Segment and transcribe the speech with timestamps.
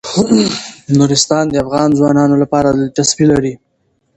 [0.97, 3.53] نورستان د افغان ځوانانو لپاره دلچسپي لري.